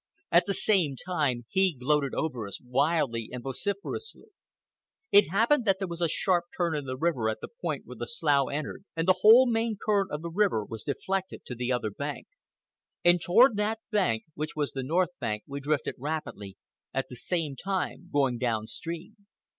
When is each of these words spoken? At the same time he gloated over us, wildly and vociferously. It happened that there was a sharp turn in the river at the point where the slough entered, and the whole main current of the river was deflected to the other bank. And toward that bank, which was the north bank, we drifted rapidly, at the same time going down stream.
At 0.31 0.47
the 0.47 0.55
same 0.55 0.95
time 0.95 1.45
he 1.47 1.75
gloated 1.79 2.15
over 2.15 2.47
us, 2.47 2.59
wildly 2.59 3.29
and 3.31 3.43
vociferously. 3.43 4.29
It 5.11 5.29
happened 5.29 5.65
that 5.65 5.77
there 5.77 5.87
was 5.87 6.01
a 6.01 6.07
sharp 6.09 6.45
turn 6.57 6.75
in 6.75 6.85
the 6.85 6.97
river 6.97 7.29
at 7.29 7.37
the 7.39 7.47
point 7.61 7.85
where 7.85 7.97
the 7.97 8.07
slough 8.07 8.47
entered, 8.51 8.83
and 8.95 9.07
the 9.07 9.19
whole 9.21 9.45
main 9.45 9.77
current 9.79 10.09
of 10.09 10.23
the 10.23 10.31
river 10.31 10.65
was 10.65 10.83
deflected 10.83 11.45
to 11.45 11.53
the 11.53 11.71
other 11.71 11.91
bank. 11.91 12.25
And 13.05 13.21
toward 13.21 13.57
that 13.57 13.77
bank, 13.91 14.23
which 14.33 14.55
was 14.55 14.71
the 14.71 14.81
north 14.81 15.11
bank, 15.19 15.43
we 15.45 15.59
drifted 15.59 15.93
rapidly, 15.99 16.57
at 16.95 17.07
the 17.07 17.15
same 17.15 17.55
time 17.55 18.09
going 18.11 18.39
down 18.39 18.65
stream. 18.65 19.27